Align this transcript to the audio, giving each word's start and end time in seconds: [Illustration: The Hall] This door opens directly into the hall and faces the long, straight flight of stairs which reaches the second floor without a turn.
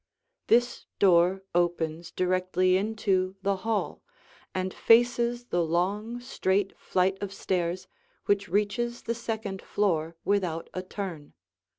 [Illustration: 0.49 0.49
The 0.49 0.53
Hall] 0.53 0.59
This 0.59 0.85
door 0.97 1.43
opens 1.53 2.09
directly 2.11 2.75
into 2.75 3.35
the 3.43 3.57
hall 3.57 4.01
and 4.55 4.73
faces 4.73 5.45
the 5.45 5.63
long, 5.63 6.19
straight 6.19 6.75
flight 6.75 7.19
of 7.21 7.31
stairs 7.31 7.87
which 8.25 8.47
reaches 8.49 9.03
the 9.03 9.13
second 9.13 9.61
floor 9.61 10.15
without 10.25 10.71
a 10.73 10.81
turn. 10.81 11.33